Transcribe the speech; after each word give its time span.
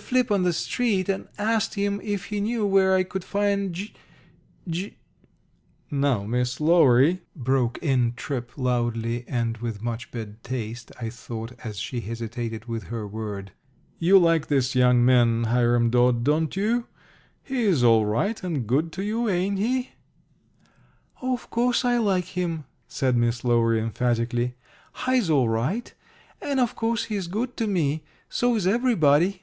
Flip 0.00 0.32
on 0.32 0.42
the 0.42 0.52
street 0.52 1.08
and 1.08 1.28
asked 1.38 1.74
him 1.74 2.00
if 2.02 2.24
he 2.24 2.40
knew 2.40 2.66
where 2.66 2.96
I 2.96 3.04
could 3.04 3.22
find 3.22 3.72
G 3.72 3.94
G" 4.68 4.96
"Now, 5.90 6.24
Miss 6.24 6.60
Lowery," 6.60 7.22
broke 7.36 7.78
in 7.78 8.12
Tripp, 8.16 8.58
loudly, 8.58 9.24
and 9.28 9.56
with 9.58 9.82
much 9.84 10.10
bad 10.10 10.42
taste, 10.42 10.90
I 11.00 11.10
thought, 11.10 11.52
as 11.62 11.78
she 11.78 12.00
hesitated 12.00 12.64
with 12.64 12.84
her 12.84 13.06
word, 13.06 13.52
"you 14.00 14.18
like 14.18 14.48
this 14.48 14.74
young 14.74 15.04
man, 15.04 15.44
Hiram 15.44 15.90
Dodd, 15.90 16.24
don't 16.24 16.56
you? 16.56 16.88
He's 17.44 17.84
all 17.84 18.04
right, 18.04 18.42
and 18.42 18.66
good 18.66 18.90
to 18.94 19.04
you, 19.04 19.28
ain't 19.28 19.60
he?" 19.60 19.90
"Of 21.22 21.50
course 21.50 21.84
I 21.84 21.98
like 21.98 22.24
him," 22.34 22.64
said 22.88 23.16
Miss 23.16 23.44
Lowery 23.44 23.78
emphatically. 23.78 24.56
"Hi's 25.04 25.30
all 25.30 25.48
right. 25.48 25.94
And 26.42 26.58
of 26.58 26.74
course 26.74 27.04
he's 27.04 27.28
good 27.28 27.56
to 27.58 27.68
me. 27.68 28.02
So 28.28 28.56
is 28.56 28.66
everybody." 28.66 29.42